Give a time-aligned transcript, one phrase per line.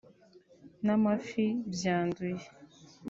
[0.85, 2.45] n’amafi byanduye